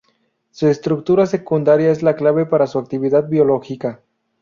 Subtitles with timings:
[0.49, 4.01] Su estructura secundaria es la clave para su actividad biológica.